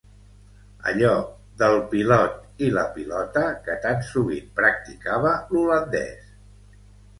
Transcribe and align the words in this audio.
Allò 0.91 1.11
del 1.63 1.77
pilot 1.91 2.65
i 2.69 2.71
la 2.79 2.87
pilota 2.97 3.45
que 3.69 3.77
tan 3.85 4.03
sovint 4.09 4.51
practicava 4.63 5.37
l'holandès. 5.55 6.35